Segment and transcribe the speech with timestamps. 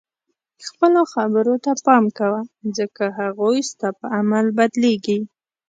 [0.67, 2.41] خپلو خبرو ته پام کوه
[2.77, 5.19] ځکه هغوی ستا په عمل بدلیږي.